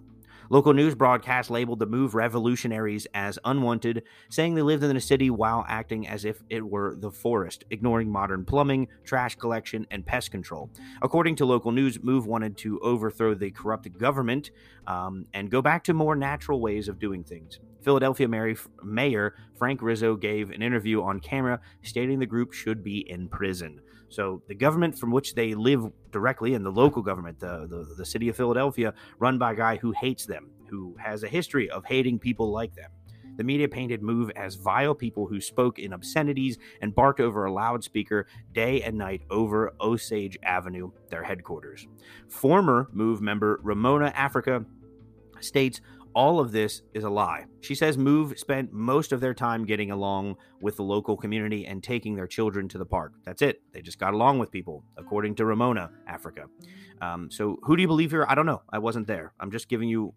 Local 0.52 0.72
news 0.72 0.96
broadcasts 0.96 1.48
labeled 1.48 1.78
the 1.78 1.86
move 1.86 2.16
revolutionaries 2.16 3.06
as 3.14 3.38
unwanted, 3.44 4.02
saying 4.30 4.56
they 4.56 4.62
lived 4.62 4.82
in 4.82 4.92
the 4.92 5.00
city 5.00 5.30
while 5.30 5.64
acting 5.68 6.08
as 6.08 6.24
if 6.24 6.42
it 6.50 6.68
were 6.68 6.96
the 6.96 7.12
forest, 7.12 7.62
ignoring 7.70 8.10
modern 8.10 8.44
plumbing, 8.44 8.88
trash 9.04 9.36
collection, 9.36 9.86
and 9.92 10.04
pest 10.04 10.32
control. 10.32 10.68
According 11.02 11.36
to 11.36 11.46
local 11.46 11.70
news, 11.70 12.02
Move 12.02 12.26
wanted 12.26 12.56
to 12.58 12.80
overthrow 12.80 13.32
the 13.32 13.52
corrupt 13.52 13.96
government 13.96 14.50
um, 14.88 15.26
and 15.32 15.52
go 15.52 15.62
back 15.62 15.84
to 15.84 15.94
more 15.94 16.16
natural 16.16 16.60
ways 16.60 16.88
of 16.88 16.98
doing 16.98 17.22
things. 17.22 17.60
Philadelphia 17.80 18.28
Mayor 18.82 19.34
Frank 19.56 19.82
Rizzo 19.82 20.16
gave 20.16 20.50
an 20.50 20.62
interview 20.62 21.00
on 21.00 21.20
camera 21.20 21.60
stating 21.82 22.18
the 22.18 22.26
group 22.26 22.52
should 22.52 22.82
be 22.82 23.08
in 23.08 23.28
prison. 23.28 23.80
So 24.10 24.42
the 24.48 24.54
government 24.54 24.98
from 24.98 25.10
which 25.10 25.34
they 25.34 25.54
live 25.54 25.90
directly, 26.10 26.54
and 26.54 26.66
the 26.66 26.70
local 26.70 27.00
government, 27.00 27.38
the, 27.40 27.66
the, 27.68 27.94
the 27.96 28.04
city 28.04 28.28
of 28.28 28.36
Philadelphia, 28.36 28.92
run 29.18 29.38
by 29.38 29.52
a 29.52 29.56
guy 29.56 29.76
who 29.76 29.92
hates 29.92 30.26
them, 30.26 30.50
who 30.68 30.96
has 30.98 31.22
a 31.22 31.28
history 31.28 31.70
of 31.70 31.84
hating 31.84 32.18
people 32.18 32.50
like 32.50 32.74
them. 32.74 32.90
The 33.36 33.44
media 33.44 33.68
painted 33.68 34.02
Move 34.02 34.30
as 34.36 34.56
vile 34.56 34.94
people 34.94 35.26
who 35.26 35.40
spoke 35.40 35.78
in 35.78 35.94
obscenities 35.94 36.58
and 36.82 36.94
barked 36.94 37.20
over 37.20 37.46
a 37.46 37.52
loudspeaker 37.52 38.26
day 38.52 38.82
and 38.82 38.98
night 38.98 39.22
over 39.30 39.72
Osage 39.80 40.36
Avenue, 40.42 40.90
their 41.08 41.22
headquarters. 41.22 41.86
Former 42.28 42.90
Move 42.92 43.22
member 43.22 43.60
Ramona 43.62 44.12
Africa 44.14 44.66
states 45.40 45.80
all 46.14 46.40
of 46.40 46.52
this 46.52 46.82
is 46.94 47.04
a 47.04 47.10
lie. 47.10 47.46
She 47.60 47.74
says 47.74 47.96
Move 47.96 48.38
spent 48.38 48.72
most 48.72 49.12
of 49.12 49.20
their 49.20 49.34
time 49.34 49.64
getting 49.64 49.90
along 49.90 50.36
with 50.60 50.76
the 50.76 50.82
local 50.82 51.16
community 51.16 51.66
and 51.66 51.82
taking 51.82 52.16
their 52.16 52.26
children 52.26 52.68
to 52.68 52.78
the 52.78 52.86
park. 52.86 53.12
That's 53.24 53.42
it. 53.42 53.62
They 53.72 53.82
just 53.82 53.98
got 53.98 54.14
along 54.14 54.38
with 54.38 54.50
people, 54.50 54.84
according 54.96 55.36
to 55.36 55.44
Ramona, 55.44 55.90
Africa. 56.06 56.46
Um, 57.00 57.30
so, 57.30 57.58
who 57.62 57.76
do 57.76 57.82
you 57.82 57.88
believe 57.88 58.10
here? 58.10 58.26
I 58.28 58.34
don't 58.34 58.46
know. 58.46 58.62
I 58.72 58.78
wasn't 58.78 59.06
there. 59.06 59.32
I'm 59.40 59.50
just 59.50 59.68
giving 59.68 59.88
you 59.88 60.14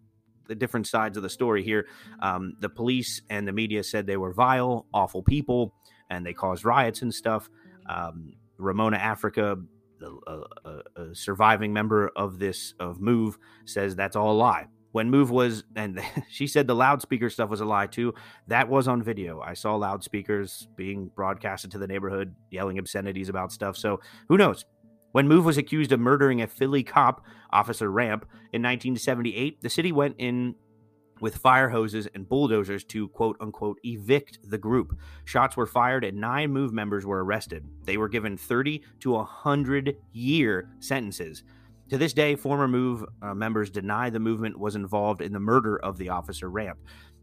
the 0.48 0.54
different 0.54 0.86
sides 0.86 1.16
of 1.16 1.22
the 1.22 1.30
story 1.30 1.62
here. 1.62 1.86
Um, 2.20 2.54
the 2.60 2.68
police 2.68 3.22
and 3.30 3.48
the 3.48 3.52
media 3.52 3.82
said 3.82 4.06
they 4.06 4.16
were 4.18 4.32
vile, 4.32 4.86
awful 4.92 5.22
people, 5.22 5.72
and 6.10 6.26
they 6.26 6.34
caused 6.34 6.64
riots 6.64 7.02
and 7.02 7.14
stuff. 7.14 7.48
Um, 7.88 8.34
Ramona 8.58 8.98
Africa, 8.98 9.56
a, 10.02 10.40
a, 10.64 10.82
a 10.96 11.14
surviving 11.14 11.72
member 11.72 12.10
of 12.14 12.38
this 12.38 12.74
of 12.78 13.00
Move, 13.00 13.38
says 13.64 13.96
that's 13.96 14.16
all 14.16 14.32
a 14.32 14.36
lie 14.36 14.66
when 14.94 15.10
Move 15.10 15.28
was, 15.28 15.64
and 15.74 16.00
she 16.30 16.46
said 16.46 16.68
the 16.68 16.74
loudspeaker 16.74 17.28
stuff 17.28 17.50
was 17.50 17.60
a 17.60 17.64
lie 17.64 17.88
too. 17.88 18.14
That 18.46 18.68
was 18.68 18.86
on 18.86 19.02
video. 19.02 19.40
I 19.40 19.54
saw 19.54 19.74
loudspeakers 19.74 20.68
being 20.76 21.10
broadcasted 21.16 21.72
to 21.72 21.78
the 21.78 21.88
neighborhood, 21.88 22.32
yelling 22.52 22.78
obscenities 22.78 23.28
about 23.28 23.50
stuff. 23.50 23.76
So 23.76 24.00
who 24.28 24.36
knows? 24.36 24.64
When 25.10 25.26
Move 25.26 25.44
was 25.44 25.58
accused 25.58 25.90
of 25.90 25.98
murdering 25.98 26.42
a 26.42 26.46
Philly 26.46 26.84
cop, 26.84 27.24
Officer 27.50 27.90
Ramp, 27.90 28.22
in 28.52 28.62
1978, 28.62 29.62
the 29.62 29.68
city 29.68 29.90
went 29.90 30.14
in 30.18 30.54
with 31.20 31.38
fire 31.38 31.70
hoses 31.70 32.06
and 32.14 32.28
bulldozers 32.28 32.84
to 32.84 33.08
quote 33.08 33.36
unquote 33.40 33.80
evict 33.82 34.38
the 34.48 34.58
group. 34.58 34.96
Shots 35.24 35.56
were 35.56 35.66
fired 35.66 36.04
and 36.04 36.20
nine 36.20 36.52
Move 36.52 36.72
members 36.72 37.04
were 37.04 37.24
arrested. 37.24 37.66
They 37.82 37.96
were 37.96 38.08
given 38.08 38.36
30 38.36 38.80
to 39.00 39.10
100 39.10 39.96
year 40.12 40.70
sentences. 40.78 41.42
To 41.90 41.98
this 41.98 42.14
day, 42.14 42.34
former 42.34 42.66
MOVE 42.66 43.04
uh, 43.20 43.34
members 43.34 43.70
deny 43.70 44.08
the 44.10 44.18
movement 44.18 44.58
was 44.58 44.74
involved 44.74 45.20
in 45.20 45.32
the 45.32 45.40
murder 45.40 45.76
of 45.76 45.98
the 45.98 46.08
officer 46.08 46.48
Ramp. 46.48 46.78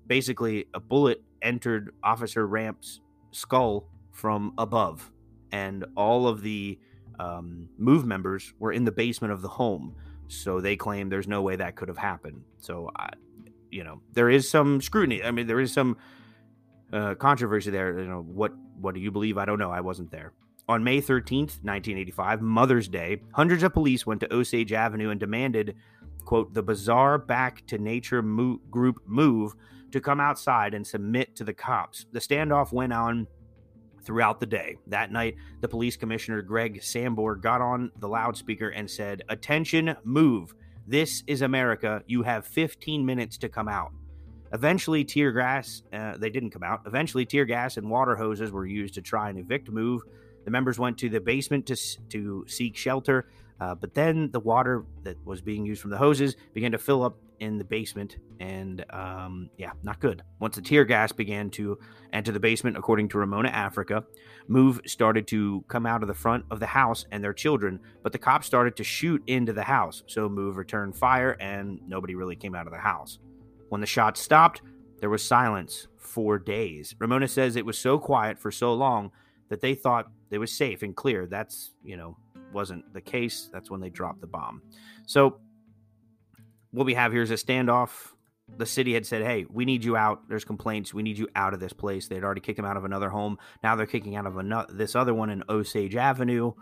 Basically, 0.05 0.65
a 0.73 0.79
bullet 0.79 1.23
entered 1.41 1.93
Officer 2.03 2.45
Ramp's 2.45 3.01
skull 3.31 3.87
from 4.11 4.53
above, 4.57 5.11
and 5.51 5.85
all 5.95 6.27
of 6.27 6.41
the 6.41 6.77
um, 7.19 7.69
MOVE 7.77 8.05
members 8.05 8.53
were 8.59 8.71
in 8.71 8.85
the 8.85 8.91
basement 8.91 9.33
of 9.33 9.41
the 9.41 9.47
home. 9.47 9.95
So 10.27 10.61
they 10.61 10.75
claim 10.75 11.09
there's 11.09 11.27
no 11.27 11.41
way 11.41 11.55
that 11.55 11.75
could 11.75 11.87
have 11.87 11.97
happened. 11.97 12.43
So, 12.59 12.89
I, 12.95 13.09
you 13.69 13.83
know, 13.83 14.01
there 14.13 14.29
is 14.29 14.49
some 14.49 14.79
scrutiny. 14.81 15.23
I 15.23 15.31
mean, 15.31 15.47
there 15.47 15.59
is 15.59 15.73
some 15.73 15.97
uh, 16.93 17.15
controversy 17.15 17.71
there. 17.71 17.99
You 17.99 18.07
know, 18.07 18.21
what 18.21 18.53
what 18.79 18.95
do 18.95 19.01
you 19.01 19.11
believe? 19.11 19.37
I 19.37 19.45
don't 19.45 19.59
know. 19.59 19.71
I 19.71 19.81
wasn't 19.81 20.11
there. 20.11 20.33
On 20.69 20.83
May 20.83 21.01
13th, 21.01 21.63
1985, 21.63 22.41
Mother's 22.41 22.87
Day, 22.87 23.21
hundreds 23.33 23.63
of 23.63 23.73
police 23.73 24.05
went 24.05 24.21
to 24.21 24.33
Osage 24.33 24.71
Avenue 24.71 25.09
and 25.09 25.19
demanded 25.19 25.75
quote, 26.25 26.53
the 26.53 26.63
bizarre 26.63 27.17
back 27.17 27.65
to 27.67 27.77
nature 27.77 28.21
mo- 28.21 28.59
group 28.69 29.01
move 29.05 29.53
to 29.91 29.99
come 29.99 30.19
outside 30.19 30.73
and 30.73 30.85
submit 30.85 31.35
to 31.35 31.43
the 31.43 31.53
cops. 31.53 32.05
The 32.11 32.19
standoff 32.19 32.71
went 32.71 32.93
on 32.93 33.27
throughout 34.03 34.39
the 34.39 34.45
day. 34.45 34.77
That 34.87 35.11
night, 35.11 35.35
the 35.59 35.67
police 35.67 35.97
commissioner, 35.97 36.41
Greg 36.41 36.79
Sambor, 36.81 37.39
got 37.39 37.61
on 37.61 37.91
the 37.99 38.07
loudspeaker 38.07 38.69
and 38.69 38.89
said, 38.89 39.23
Attention, 39.29 39.95
move. 40.03 40.55
This 40.87 41.23
is 41.27 41.41
America. 41.41 42.01
You 42.07 42.23
have 42.23 42.45
15 42.45 43.05
minutes 43.05 43.37
to 43.39 43.49
come 43.49 43.67
out. 43.67 43.91
Eventually, 44.53 45.05
tear 45.05 45.31
gas, 45.31 45.83
uh, 45.93 46.17
they 46.17 46.29
didn't 46.29 46.49
come 46.49 46.63
out. 46.63 46.81
Eventually, 46.85 47.25
tear 47.25 47.45
gas 47.45 47.77
and 47.77 47.89
water 47.89 48.15
hoses 48.15 48.51
were 48.51 48.65
used 48.65 48.93
to 48.95 49.01
try 49.01 49.29
and 49.29 49.39
evict 49.39 49.69
move. 49.69 50.01
The 50.45 50.51
members 50.51 50.79
went 50.79 50.97
to 50.99 51.09
the 51.09 51.19
basement 51.19 51.65
to, 51.67 51.75
to 52.09 52.45
seek 52.47 52.75
shelter, 52.75 53.27
uh, 53.59 53.75
but 53.75 53.93
then 53.93 54.31
the 54.31 54.39
water 54.39 54.85
that 55.03 55.17
was 55.25 55.41
being 55.41 55.65
used 55.65 55.81
from 55.81 55.91
the 55.91 55.97
hoses 55.97 56.35
began 56.53 56.71
to 56.71 56.77
fill 56.77 57.03
up 57.03 57.17
in 57.39 57.57
the 57.57 57.63
basement, 57.63 58.17
and 58.39 58.85
um, 58.91 59.49
yeah, 59.57 59.71
not 59.81 59.99
good. 59.99 60.21
Once 60.39 60.55
the 60.55 60.61
tear 60.61 60.85
gas 60.85 61.11
began 61.11 61.49
to 61.49 61.77
enter 62.13 62.31
the 62.31 62.39
basement, 62.39 62.77
according 62.77 63.09
to 63.09 63.17
Ramona 63.17 63.49
Africa, 63.49 64.03
Move 64.47 64.79
started 64.85 65.27
to 65.27 65.63
come 65.67 65.87
out 65.87 66.03
of 66.03 66.07
the 66.07 66.13
front 66.13 66.45
of 66.51 66.59
the 66.59 66.67
house 66.67 67.05
and 67.11 67.23
their 67.23 67.33
children, 67.33 67.79
but 68.03 68.11
the 68.11 68.19
cops 68.19 68.45
started 68.45 68.75
to 68.77 68.83
shoot 68.83 69.23
into 69.25 69.53
the 69.53 69.63
house. 69.63 70.03
So 70.05 70.29
Move 70.29 70.57
returned 70.57 70.95
fire, 70.95 71.35
and 71.39 71.79
nobody 71.87 72.13
really 72.13 72.35
came 72.35 72.53
out 72.53 72.67
of 72.67 72.73
the 72.73 72.79
house. 72.79 73.17
When 73.69 73.81
the 73.81 73.87
shots 73.87 74.19
stopped, 74.19 74.61
there 74.99 75.09
was 75.09 75.23
silence 75.23 75.87
for 75.97 76.37
days. 76.37 76.95
Ramona 76.99 77.27
says 77.27 77.55
it 77.55 77.65
was 77.65 77.77
so 77.77 77.97
quiet 77.97 78.37
for 78.37 78.51
so 78.51 78.73
long 78.73 79.11
that 79.49 79.61
they 79.61 79.73
thought 79.73 80.11
they 80.31 80.39
was 80.39 80.51
safe 80.51 80.81
and 80.81 80.95
clear. 80.95 81.27
That's, 81.27 81.73
you 81.83 81.97
know, 81.97 82.17
wasn't 82.51 82.91
the 82.93 83.01
case. 83.01 83.49
That's 83.53 83.69
when 83.69 83.79
they 83.79 83.89
dropped 83.89 84.21
the 84.21 84.27
bomb. 84.27 84.63
So 85.05 85.39
what 86.71 86.85
we 86.85 86.95
have 86.95 87.11
here 87.11 87.21
is 87.21 87.29
a 87.29 87.35
standoff. 87.35 87.89
The 88.57 88.65
city 88.65 88.93
had 88.93 89.05
said, 89.05 89.21
"Hey, 89.21 89.45
we 89.49 89.63
need 89.63 89.83
you 89.83 89.95
out. 89.95 90.27
There's 90.27 90.43
complaints. 90.43 90.93
We 90.93 91.03
need 91.03 91.17
you 91.17 91.29
out 91.35 91.53
of 91.53 91.59
this 91.59 91.71
place." 91.73 92.07
They'd 92.07 92.23
already 92.23 92.41
kicked 92.41 92.59
him 92.59 92.65
out 92.65 92.75
of 92.75 92.83
another 92.83 93.09
home. 93.09 93.37
Now 93.63 93.75
they're 93.75 93.85
kicking 93.85 94.15
out 94.15 94.25
of 94.25 94.37
another 94.37 94.73
this 94.73 94.95
other 94.95 95.13
one 95.13 95.29
in 95.29 95.43
Osage 95.47 95.95
Avenue. 95.95 96.53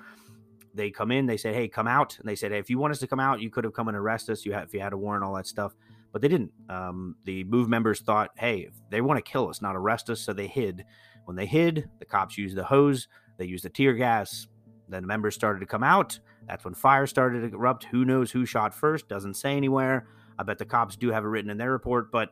They 0.76 0.92
come 0.92 1.12
in. 1.12 1.26
They 1.26 1.38
said, 1.38 1.56
"Hey, 1.56 1.68
come 1.68 1.88
out." 1.88 2.20
And 2.20 2.28
they 2.28 2.36
said, 2.36 2.52
hey, 2.52 2.60
"If 2.60 2.70
you 2.70 2.78
want 2.78 2.92
us 2.92 3.00
to 3.00 3.08
come 3.08 3.20
out, 3.20 3.40
you 3.40 3.50
could 3.50 3.64
have 3.64 3.74
come 3.74 3.88
and 3.88 3.98
arrest 3.98 4.30
us. 4.30 4.46
You 4.46 4.54
had 4.54 4.66
if 4.66 4.74
you 4.74 4.82
had 4.82 4.94
a 4.94 4.98
warrant, 4.98 5.24
all 5.24 5.34
that 5.36 5.48
stuff." 5.48 5.74
but 6.12 6.22
they 6.22 6.28
didn't. 6.28 6.52
Um, 6.70 7.16
the 7.26 7.44
move 7.44 7.70
members 7.70 8.02
thought, 8.02 8.32
hey, 8.36 8.70
they 8.90 9.02
want 9.02 9.24
to 9.24 9.32
kill 9.32 9.48
us, 9.48 9.62
not 9.62 9.76
arrest 9.76 10.10
us, 10.10 10.22
so 10.22 10.34
they 10.34 10.48
hid. 10.48 10.86
When 11.26 11.36
they 11.36 11.46
hid, 11.46 11.90
the 12.00 12.06
cops 12.06 12.38
used 12.38 12.58
the 12.58 12.64
hose, 12.64 13.08
they 13.40 13.46
used 13.46 13.66
the 13.66 13.70
tear 13.70 13.94
gas. 13.94 14.48
Then 14.88 15.08
members 15.08 15.34
started 15.34 15.62
to 15.62 15.66
come 15.66 15.84
out. 15.84 16.20
That's 16.48 16.64
when 16.64 16.76
fire 16.76 17.08
started 17.08 17.50
to 17.50 17.58
erupt. 17.58 17.86
Who 17.86 18.06
knows 18.06 18.30
who 18.30 18.46
shot 18.46 18.76
first? 18.76 19.08
Doesn't 19.08 19.34
say 19.34 19.58
anywhere. 19.58 20.08
I 20.38 20.44
bet 20.44 20.60
the 20.60 20.66
cops 20.66 20.96
do 20.96 21.10
have 21.10 21.24
it 21.24 21.28
written 21.28 21.50
in 21.50 21.58
their 21.58 21.72
report, 21.72 22.12
but 22.12 22.30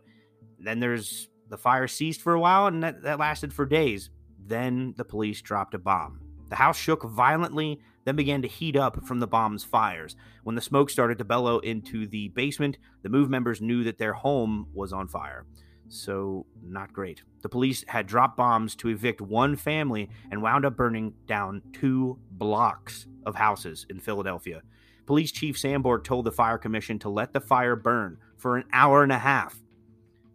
then 0.60 0.80
there's 0.80 1.30
the 1.50 1.58
fire 1.58 1.88
ceased 1.88 2.22
for 2.22 2.34
a 2.34 2.40
while, 2.40 2.68
and 2.68 2.84
that, 2.84 3.02
that 3.02 3.20
lasted 3.20 3.52
for 3.52 3.66
days. 3.66 4.12
Then 4.46 4.94
the 4.98 5.06
police 5.06 5.42
dropped 5.42 5.74
a 5.74 5.80
bomb. 5.80 6.22
The 6.50 6.56
house 6.56 6.78
shook 6.78 7.04
violently 7.04 7.80
then 8.08 8.16
began 8.16 8.42
to 8.42 8.48
heat 8.48 8.78
up 8.78 9.06
from 9.06 9.20
the 9.20 9.28
bomb's 9.28 9.66
fires. 9.66 10.16
When 10.44 10.56
the 10.56 10.62
smoke 10.62 10.90
started 10.90 11.18
to 11.18 11.26
bellow 11.26 11.60
into 11.60 12.08
the 12.08 12.30
basement, 12.30 12.78
the 13.02 13.10
MOVE 13.10 13.30
members 13.30 13.60
knew 13.60 13.84
that 13.84 13.98
their 13.98 14.14
home 14.14 14.68
was 14.74 14.94
on 14.94 15.10
fire. 15.10 15.46
So, 15.90 16.46
not 16.62 16.92
great. 16.92 17.24
The 17.42 17.50
police 17.50 17.84
had 17.88 18.08
dropped 18.08 18.38
bombs 18.38 18.76
to 18.78 18.90
evict 18.90 19.22
one 19.22 19.56
family 19.56 20.10
and 20.32 20.42
wound 20.42 20.66
up 20.66 20.76
burning 20.76 21.14
down 21.28 21.62
two 21.72 22.20
blocks 22.32 23.08
of 23.26 23.36
houses 23.36 23.86
in 23.90 24.00
Philadelphia. 24.00 24.62
Police 25.06 25.32
Chief 25.32 25.56
Sambor 25.58 26.04
told 26.04 26.26
the 26.26 26.32
fire 26.32 26.58
commission 26.58 27.00
to 27.00 27.10
let 27.10 27.32
the 27.32 27.40
fire 27.40 27.76
burn 27.76 28.18
for 28.38 28.58
an 28.58 28.66
hour 28.74 29.04
and 29.04 29.12
a 29.12 29.18
half. 29.18 29.62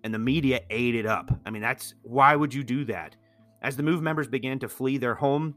And 0.05 0.13
the 0.13 0.19
media 0.19 0.61
ate 0.71 0.95
it 0.95 1.07
up. 1.07 1.31
I 1.45 1.51
mean, 1.51 1.63
that's 1.63 1.95
why 2.03 2.35
would 2.35 2.55
you 2.55 2.65
do 2.65 2.85
that? 2.87 3.15
As 3.61 3.77
the 3.77 3.83
MOVE 3.83 4.03
members 4.03 4.29
began 4.29 4.59
to 4.61 4.69
flee 4.69 4.97
their 4.97 5.15
home, 5.15 5.55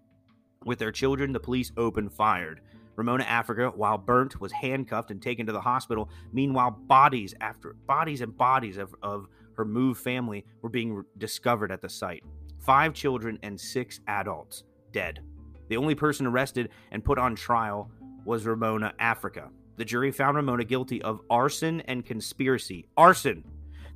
with 0.66 0.80
their 0.80 0.92
children, 0.92 1.32
the 1.32 1.40
police 1.40 1.72
opened 1.78 2.12
fire. 2.12 2.58
Ramona 2.96 3.24
Africa, 3.24 3.72
while 3.76 3.98
burnt, 3.98 4.40
was 4.40 4.52
handcuffed 4.52 5.12
and 5.12 5.22
taken 5.22 5.46
to 5.46 5.52
the 5.52 5.62
hospital. 5.62 6.10
Meanwhile, 6.32 6.72
bodies 6.72 7.34
after 7.42 7.76
bodies 7.88 8.22
and 8.22 8.36
bodies 8.38 8.78
of, 8.78 8.96
of 9.02 9.28
her 9.58 9.66
moved 9.66 10.02
family 10.02 10.46
were 10.62 10.70
being 10.70 11.04
discovered 11.18 11.72
at 11.72 11.82
the 11.82 11.90
site. 11.90 12.24
Five 12.60 12.94
children 12.94 13.38
and 13.44 13.60
six 13.60 14.00
adults 14.08 14.64
dead. 14.92 15.20
The 15.68 15.78
only 15.78 15.96
person 15.96 16.26
arrested 16.26 16.70
and 16.92 17.04
put 17.04 17.18
on 17.18 17.36
trial 17.36 17.92
was 18.24 18.46
Ramona 18.46 18.94
Africa. 19.00 19.50
The 19.78 19.86
jury 19.86 20.12
found 20.12 20.38
Ramona 20.38 20.64
guilty 20.64 21.02
of 21.02 21.22
arson 21.30 21.82
and 21.82 22.06
conspiracy. 22.06 22.88
Arson. 22.96 23.44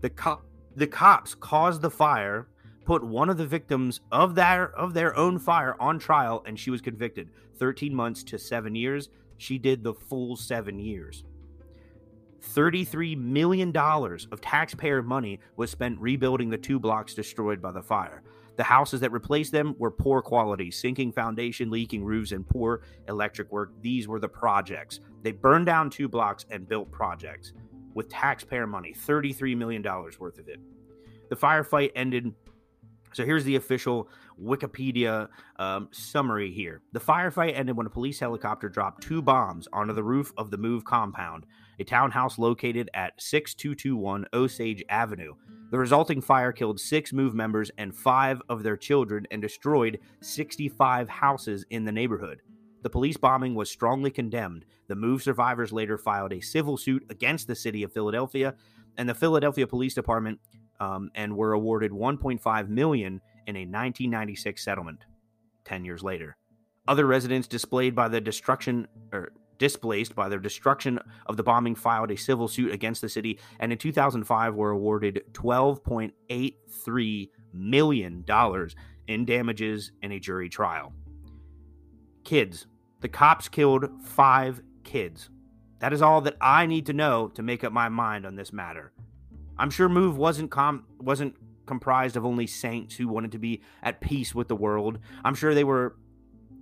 The 0.02 0.10
cop 0.10 0.46
the 0.76 0.88
cops 0.88 1.36
caused 1.36 1.82
the 1.82 1.90
fire 1.90 2.48
put 2.90 3.04
one 3.04 3.30
of 3.30 3.38
the 3.38 3.46
victims 3.46 4.02
of 4.12 4.34
their 4.34 4.76
of 4.76 4.96
their 4.96 5.16
own 5.16 5.38
fire 5.38 5.76
on 5.80 6.00
trial 6.00 6.42
and 6.48 6.60
she 6.60 6.72
was 6.72 6.82
convicted. 6.82 7.30
13 7.60 7.94
months 7.94 8.24
to 8.24 8.40
7 8.40 8.74
years. 8.74 9.10
She 9.38 9.60
did 9.60 9.84
the 9.84 9.94
full 9.94 10.36
7 10.36 10.80
years. 10.80 11.24
33 12.42 13.16
million 13.16 13.72
dollars 13.72 14.28
of 14.32 14.42
taxpayer 14.42 15.04
money 15.04 15.40
was 15.56 15.70
spent 15.70 16.00
rebuilding 16.00 16.50
the 16.50 16.58
two 16.58 16.80
blocks 16.80 17.14
destroyed 17.14 17.62
by 17.62 17.72
the 17.72 17.84
fire. 17.84 18.24
The 18.56 18.64
houses 18.64 19.02
that 19.02 19.12
replaced 19.12 19.52
them 19.52 19.76
were 19.78 19.92
poor 19.92 20.24
quality 20.24 20.72
sinking 20.72 21.12
foundation 21.12 21.70
leaking 21.70 22.04
roofs 22.04 22.32
and 22.32 22.50
poor 22.50 22.82
electric 23.08 23.52
work. 23.52 23.72
These 23.82 24.08
were 24.08 24.20
the 24.20 24.28
projects. 24.28 25.00
They 25.22 25.32
burned 25.32 25.68
down 25.68 25.92
two 25.92 26.08
blocks 26.08 26.48
and 26.50 26.68
built 26.68 26.90
projects 26.90 27.54
with 27.94 28.10
taxpayer 28.10 28.66
money. 28.66 28.96
33 28.96 29.54
million 29.54 29.84
dollars 29.84 30.20
worth 30.20 30.40
of 30.40 30.48
it. 30.48 30.60
The 31.30 31.36
firefight 31.36 31.92
ended 31.96 32.34
so 33.14 33.26
here's 33.26 33.44
the 33.44 33.56
official 33.56 34.10
Wikipedia 34.42 35.28
um, 35.58 35.90
summary 35.92 36.52
here. 36.52 36.82
The 36.94 37.00
firefight 37.00 37.58
ended 37.58 37.76
when 37.76 37.88
a 37.88 37.90
police 37.90 38.20
helicopter 38.20 38.70
dropped 38.70 39.04
two 39.04 39.22
bombs 39.22 39.68
onto 39.74 39.94
the 39.94 40.04
roof 40.04 40.32
of 40.38 40.52
the 40.52 40.58
Move 40.58 40.86
compound, 40.86 41.46
a 41.80 41.84
townhouse 41.84 42.38
located 42.38 42.90
at 42.94 43.20
6221 43.22 44.26
Osage 44.34 44.84
Avenue. 44.90 45.34
The 45.72 45.80
resulting 45.80 46.22
fire 46.22 46.52
killed 46.52 46.80
six 46.80 47.12
Move 47.14 47.34
members 47.34 47.72
and 47.78 47.96
five 47.96 48.42
of 48.50 48.64
their 48.64 48.78
children 48.78 49.28
and 49.32 49.42
destroyed 49.42 50.00
65 50.22 51.10
houses 51.10 51.66
in 51.70 51.86
the 51.86 51.92
neighborhood. 51.92 52.42
The 52.82 52.90
police 52.90 53.18
bombing 53.18 53.56
was 53.56 53.70
strongly 53.70 54.10
condemned. 54.10 54.66
The 54.88 54.96
Move 54.96 55.22
survivors 55.22 55.74
later 55.74 55.98
filed 55.98 56.34
a 56.34 56.40
civil 56.40 56.78
suit 56.78 57.06
against 57.10 57.48
the 57.48 57.56
city 57.56 57.84
of 57.84 57.92
Philadelphia, 57.92 58.56
and 58.98 59.08
the 59.08 59.14
Philadelphia 59.14 59.68
Police 59.68 59.94
Department 59.94 60.40
um, 60.80 61.12
and 61.16 61.36
were 61.36 61.54
awarded 61.54 61.92
1.5 61.92 62.70
million 62.70 63.22
in 63.48 63.56
a 63.56 63.62
1996 63.62 64.64
settlement. 64.64 65.06
Ten 65.66 65.86
years 65.86 66.04
later, 66.04 66.38
other 66.88 67.06
residents 67.06 67.48
displayed 67.48 67.96
by 67.96 68.08
the 68.08 68.22
destruction 68.22 68.88
or 69.14 69.32
displaced 69.60 70.16
by 70.16 70.30
destruction 70.38 70.98
of 71.28 71.38
the 71.38 71.44
bombing 71.44 71.76
filed 71.76 72.10
a 72.10 72.18
civil 72.18 72.48
suit 72.48 72.72
against 72.72 73.02
the 73.02 73.10
city, 73.10 73.40
and 73.60 73.72
in 73.72 73.78
2005 73.78 74.56
were 74.56 74.72
awarded 74.72 75.22
12.83 75.34 77.30
million 77.54 78.24
dollars 78.24 78.76
in 79.08 79.26
damages 79.26 79.92
in 80.02 80.12
a 80.14 80.20
jury 80.20 80.50
trial. 80.50 80.94
Kids, 82.24 82.68
the 83.02 83.10
cops 83.10 83.50
killed 83.50 83.90
five 84.04 84.62
kids. 84.84 85.30
That 85.80 85.94
is 85.94 86.02
all 86.02 86.22
that 86.22 86.38
I 86.42 86.66
need 86.66 86.86
to 86.88 86.94
know 86.94 87.30
to 87.30 87.44
make 87.44 87.64
up 87.64 87.74
my 87.74 87.90
mind 87.90 88.26
on 88.26 88.36
this 88.36 88.54
matter. 88.54 88.92
I'm 89.60 89.70
sure 89.70 89.90
Move 89.90 90.18
wasn't 90.18 90.50
com- 90.50 90.86
wasn't 91.00 91.36
comprised 91.66 92.18
of 92.18 92.26
only 92.26 92.48
saints 92.48 92.96
who 92.96 93.08
wanted 93.08 93.32
to 93.34 93.38
be 93.38 93.62
at 93.84 94.02
peace 94.02 94.34
with 94.34 94.48
the 94.48 94.56
world. 94.56 94.98
I'm 95.24 95.36
sure 95.36 95.54
they 95.54 95.64
were 95.64 95.96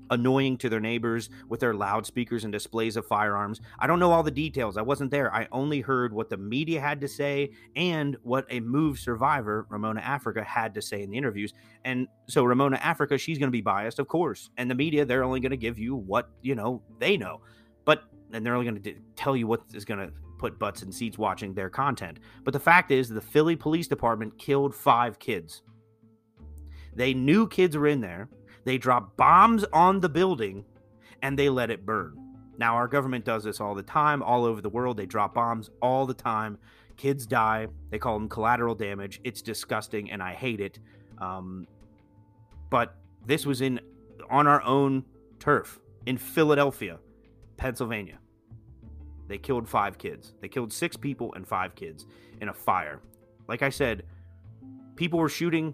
annoying 0.10 0.58
to 0.58 0.70
their 0.70 0.80
neighbors 0.80 1.30
with 1.50 1.60
their 1.60 1.74
loudspeakers 1.74 2.44
and 2.44 2.52
displays 2.52 2.96
of 2.98 3.06
firearms. 3.06 3.62
I 3.80 3.88
don't 3.88 4.00
know 4.00 4.12
all 4.12 4.24
the 4.24 4.32
details. 4.32 4.78
I 4.78 4.82
wasn't 4.82 5.12
there. 5.12 5.34
I 5.34 5.48
only 5.52 5.82
heard 5.82 6.14
what 6.14 6.30
the 6.30 6.38
media 6.38 6.82
had 6.82 7.02
to 7.02 7.08
say 7.08 7.52
and 7.76 8.18
what 8.24 8.46
a 8.50 8.60
move 8.60 9.00
survivor, 9.00 9.66
Ramona 9.70 10.02
Africa, 10.02 10.44
had 10.44 10.74
to 10.76 10.82
say 10.82 11.04
in 11.04 11.10
the 11.10 11.18
interviews. 11.18 11.54
And 11.86 12.08
so 12.28 12.44
Ramona 12.44 12.78
Africa, 12.78 13.18
she's 13.18 13.38
going 13.38 13.48
to 13.48 13.52
be 13.52 13.62
biased, 13.62 14.00
of 14.00 14.08
course. 14.08 14.50
And 14.58 14.70
the 14.70 14.76
media, 14.76 15.06
they're 15.06 15.24
only 15.24 15.40
going 15.40 15.52
to 15.52 15.58
give 15.58 15.78
you 15.80 15.96
what, 15.96 16.30
you 16.42 16.56
know, 16.56 16.82
they 17.00 17.18
know. 17.18 17.42
But 17.86 18.04
and 18.34 18.46
they're 18.46 18.56
only 18.56 18.70
going 18.70 18.82
to 18.82 18.96
tell 19.16 19.36
you 19.36 19.48
what 19.48 19.62
is 19.74 19.86
going 19.86 20.00
to 20.00 20.14
put 20.38 20.60
butts 20.60 20.84
in 20.84 20.92
seats 20.92 21.18
watching 21.18 21.54
their 21.54 21.70
content. 21.70 22.20
But 22.44 22.54
the 22.54 22.60
fact 22.60 22.92
is, 22.92 23.10
the 23.10 23.22
Philly 23.22 23.56
Police 23.56 23.88
Department 23.88 24.38
killed 24.38 24.74
five 24.74 25.20
kids. 25.20 25.62
They 26.96 27.14
knew 27.14 27.48
kids 27.48 27.78
were 27.78 27.88
in 27.88 28.02
there. 28.02 28.30
They 28.66 28.78
dropped 28.78 29.18
bombs 29.18 29.64
on 29.72 30.00
the 30.00 30.10
building 30.10 30.66
and 31.22 31.38
they 31.38 31.50
let 31.50 31.70
it 31.70 31.86
burn. 31.86 32.16
Now, 32.58 32.76
our 32.76 32.88
government 32.88 33.24
does 33.24 33.44
this 33.44 33.62
all 33.62 33.76
the 33.76 33.84
time, 33.84 34.24
all 34.24 34.44
over 34.44 34.62
the 34.62 34.70
world. 34.70 34.98
They 34.98 35.06
drop 35.06 35.36
bombs 35.36 35.70
all 35.82 36.06
the 36.06 36.14
time. 36.14 36.58
Kids 36.98 37.28
die. 37.28 37.68
They 37.92 38.00
call 38.00 38.18
them 38.18 38.28
collateral 38.28 38.74
damage. 38.74 39.22
It's 39.24 39.42
disgusting 39.42 40.12
and 40.12 40.24
I 40.24 40.34
hate 40.34 40.60
it. 40.60 40.80
Um, 41.20 41.68
but 42.70 42.96
this 43.26 43.46
was 43.46 43.62
in 43.62 43.80
on 44.30 44.48
our 44.48 44.62
own 44.64 45.06
turf 45.40 45.80
in 46.06 46.18
Philadelphia, 46.18 47.00
Pennsylvania. 47.58 48.18
They 49.28 49.38
killed 49.38 49.68
five 49.68 49.98
kids. 49.98 50.34
They 50.42 50.48
killed 50.48 50.72
six 50.72 50.96
people 50.96 51.34
and 51.34 51.48
five 51.48 51.76
kids 51.76 52.06
in 52.42 52.50
a 52.50 52.54
fire. 52.54 53.02
Like 53.48 53.62
I 53.62 53.70
said, 53.70 54.04
people 54.96 55.20
were 55.20 55.30
shooting, 55.30 55.74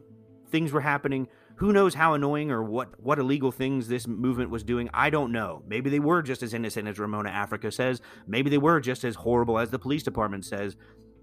things 0.50 0.72
were 0.72 0.82
happening. 0.82 1.28
Who 1.58 1.72
knows 1.72 1.94
how 1.94 2.14
annoying 2.14 2.52
or 2.52 2.64
what, 2.64 3.00
what 3.00 3.20
illegal 3.20 3.52
things 3.52 3.88
this 3.88 4.08
movement 4.08 4.50
was 4.50 4.64
doing? 4.64 4.90
I 4.94 5.10
don't 5.10 5.32
know. 5.32 5.62
Maybe 5.68 5.90
they 5.90 6.00
were 6.00 6.22
just 6.22 6.42
as 6.42 6.54
innocent 6.54 6.88
as 6.88 7.00
Ramona 7.00 7.30
Africa 7.30 7.72
says. 7.72 8.02
Maybe 8.28 8.50
they 8.50 8.58
were 8.58 8.80
just 8.80 9.04
as 9.04 9.16
horrible 9.16 9.60
as 9.60 9.70
the 9.70 9.80
police 9.80 10.04
department 10.04 10.46
says. 10.46 10.76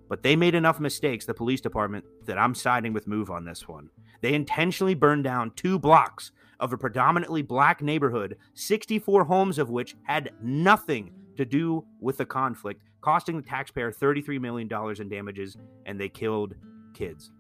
But 0.09 0.23
they 0.23 0.35
made 0.35 0.55
enough 0.55 0.81
mistakes, 0.81 1.25
the 1.25 1.35
police 1.35 1.61
department, 1.61 2.05
that 2.27 2.39
I'm 2.39 2.55
siding 2.55 2.93
with 2.93 3.07
Move 3.07 3.31
on 3.31 3.45
this 3.45 3.69
one. 3.69 3.91
They 4.21 4.35
intentionally 4.35 4.95
burned 4.95 5.25
down 5.25 5.53
two 5.55 5.79
blocks 5.79 6.33
of 6.59 6.73
a 6.73 6.79
predominantly 6.79 7.43
black 7.43 7.81
neighborhood, 7.81 8.37
64 8.55 9.25
homes 9.25 9.59
of 9.59 9.71
which 9.71 9.97
had 10.03 10.33
nothing 10.43 11.13
to 11.41 11.47
do 11.47 11.83
with 12.01 12.19
the 12.19 12.27
conflict, 12.27 12.83
costing 13.01 13.37
the 13.37 13.43
taxpayer 13.43 13.91
$33 13.91 14.39
million 14.39 14.69
in 15.01 15.09
damages, 15.09 15.57
and 15.87 15.99
they 15.99 16.09
killed 16.09 16.55
kids. 16.93 17.31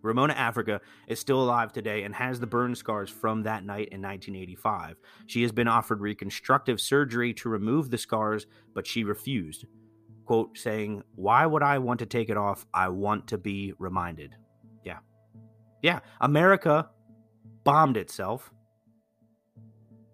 Ramona 0.00 0.32
Africa 0.32 0.80
is 1.08 1.20
still 1.20 1.42
alive 1.42 1.72
today 1.72 2.04
and 2.04 2.14
has 2.14 2.40
the 2.40 2.46
burn 2.46 2.74
scars 2.74 3.10
from 3.10 3.42
that 3.42 3.66
night 3.66 3.88
in 3.90 4.00
1985. 4.00 4.96
She 5.26 5.42
has 5.42 5.52
been 5.52 5.68
offered 5.68 6.00
reconstructive 6.00 6.80
surgery 6.80 7.34
to 7.34 7.50
remove 7.50 7.90
the 7.90 7.98
scars, 7.98 8.46
but 8.74 8.86
she 8.86 9.04
refused. 9.04 9.66
Quote, 10.24 10.56
saying, 10.56 11.02
Why 11.16 11.44
would 11.44 11.62
I 11.62 11.78
want 11.78 11.98
to 12.00 12.06
take 12.06 12.30
it 12.30 12.38
off? 12.38 12.64
I 12.72 12.88
want 12.88 13.26
to 13.28 13.36
be 13.36 13.74
reminded. 13.78 14.34
Yeah. 14.84 14.98
Yeah. 15.82 16.00
America 16.22 16.88
bombed 17.62 17.98
itself. 17.98 18.50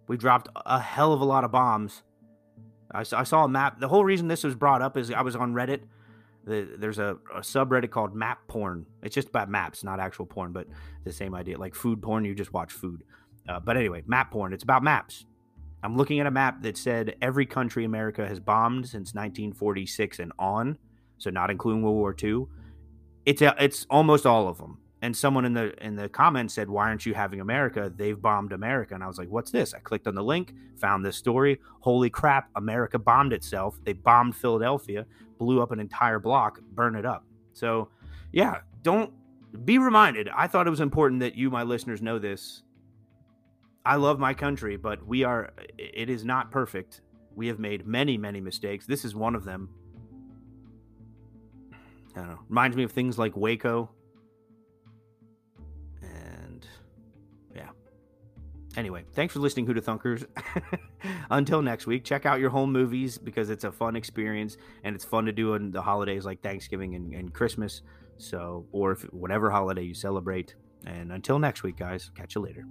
We 0.08 0.16
dropped 0.16 0.48
a 0.56 0.80
hell 0.80 1.12
of 1.12 1.20
a 1.20 1.24
lot 1.24 1.44
of 1.44 1.52
bombs. 1.52 2.02
I, 2.94 3.00
I 3.00 3.24
saw 3.24 3.44
a 3.44 3.48
map. 3.48 3.80
The 3.80 3.88
whole 3.88 4.04
reason 4.04 4.28
this 4.28 4.44
was 4.44 4.54
brought 4.54 4.82
up 4.82 4.96
is 4.96 5.10
I 5.10 5.22
was 5.22 5.36
on 5.36 5.54
Reddit. 5.54 5.80
The, 6.44 6.68
there's 6.76 6.98
a, 6.98 7.18
a, 7.32 7.40
subreddit 7.40 7.90
called 7.90 8.14
map 8.14 8.48
porn. 8.48 8.86
It's 9.02 9.14
just 9.14 9.28
about 9.28 9.48
maps 9.48 9.84
not 9.84 10.00
actual 10.00 10.26
porn 10.26 10.52
but 10.52 10.66
the 11.04 11.12
same 11.12 11.36
idea 11.36 11.56
like 11.56 11.74
food 11.74 12.02
porn. 12.02 12.24
You 12.24 12.34
just 12.34 12.52
watch 12.52 12.72
food. 12.72 13.04
Uh, 13.48 13.60
but 13.60 13.76
anyway 13.76 14.02
map 14.06 14.32
porn. 14.32 14.52
It's 14.52 14.64
about 14.64 14.82
maps. 14.82 15.24
I'm 15.84 15.96
looking 15.96 16.20
at 16.20 16.26
a 16.26 16.30
map 16.30 16.62
that 16.62 16.76
said 16.76 17.16
every 17.22 17.46
country 17.46 17.84
america 17.84 18.26
has 18.26 18.40
bombed 18.40 18.86
since 18.86 19.14
1946 19.14 20.18
and 20.18 20.32
on 20.38 20.78
so 21.18 21.30
not 21.30 21.50
including 21.50 21.82
world 21.82 21.96
war 21.96 22.16
ii 22.22 22.44
it's 23.24 23.42
a, 23.42 23.54
it's 23.58 23.86
almost 23.90 24.26
all 24.26 24.48
of 24.48 24.58
them 24.58 24.78
and 25.02 25.16
someone 25.16 25.44
in 25.44 25.52
the 25.52 25.74
in 25.84 25.96
the 25.96 26.08
comments 26.08 26.54
said 26.54 26.70
why 26.70 26.88
aren't 26.88 27.04
you 27.04 27.12
having 27.12 27.40
america? 27.40 27.92
They've 27.94 28.20
bombed 28.20 28.52
america. 28.52 28.94
And 28.94 29.04
i 29.04 29.06
was 29.08 29.18
like 29.18 29.28
what's 29.28 29.50
this? 29.50 29.74
I 29.74 29.80
clicked 29.80 30.06
on 30.06 30.14
the 30.14 30.22
link 30.22 30.54
found 30.76 31.04
this 31.04 31.16
story. 31.16 31.60
Holy 31.80 32.08
crap 32.08 32.48
america 32.56 32.98
bombed 32.98 33.32
itself. 33.32 33.78
They 33.84 33.92
bombed 33.92 34.34
philadelphia 34.36 35.04
blew 35.38 35.60
up 35.60 35.72
an 35.72 35.80
entire 35.80 36.20
block 36.20 36.60
burn 36.72 36.94
it 36.94 37.04
up. 37.04 37.26
So 37.52 37.88
yeah 38.30 38.60
don't 38.82 39.12
be 39.64 39.76
reminded. 39.78 40.28
I 40.34 40.46
thought 40.46 40.66
it 40.66 40.70
was 40.70 40.80
important 40.80 41.20
that 41.20 41.34
you 41.34 41.50
my 41.50 41.64
listeners 41.64 42.00
know 42.00 42.18
this. 42.18 42.62
I 43.84 43.96
love 43.96 44.20
my 44.20 44.32
country 44.32 44.76
but 44.76 45.04
we 45.04 45.24
are 45.24 45.52
it 45.76 46.08
is 46.08 46.24
not 46.24 46.52
perfect. 46.52 47.00
We 47.34 47.48
have 47.48 47.58
made 47.58 47.86
many 47.86 48.16
many 48.16 48.40
mistakes. 48.40 48.86
This 48.86 49.04
is 49.04 49.16
one 49.16 49.34
of 49.34 49.44
them. 49.44 49.68
I 52.14 52.20
don't 52.20 52.28
know. 52.28 52.40
Reminds 52.48 52.76
me 52.76 52.84
of 52.84 52.92
things 52.92 53.18
like 53.18 53.34
Waco, 53.36 53.90
Anyway, 58.76 59.04
thanks 59.12 59.34
for 59.34 59.40
listening, 59.40 59.66
Hoota 59.66 59.82
Thunkers. 59.82 60.24
Until 61.30 61.60
next 61.60 61.86
week, 61.86 62.04
check 62.04 62.24
out 62.24 62.40
your 62.40 62.50
home 62.50 62.72
movies 62.72 63.18
because 63.18 63.50
it's 63.50 63.64
a 63.64 63.72
fun 63.72 63.96
experience 63.96 64.56
and 64.82 64.94
it's 64.94 65.04
fun 65.04 65.26
to 65.26 65.32
do 65.32 65.54
in 65.54 65.70
the 65.70 65.82
holidays 65.82 66.24
like 66.24 66.42
Thanksgiving 66.42 66.94
and, 66.94 67.12
and 67.12 67.34
Christmas. 67.34 67.82
So, 68.16 68.66
or 68.72 68.92
if 68.92 69.02
whatever 69.12 69.50
holiday 69.50 69.82
you 69.82 69.94
celebrate. 69.94 70.54
And 70.86 71.12
until 71.12 71.38
next 71.38 71.62
week, 71.62 71.76
guys, 71.76 72.10
catch 72.14 72.34
you 72.34 72.40
later. 72.40 72.64